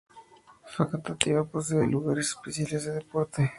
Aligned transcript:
Facatativá 0.73 1.45
posee 1.45 1.85
lugares 1.85 2.29
especiales 2.29 2.85
de 2.85 2.91
deporte. 2.93 3.41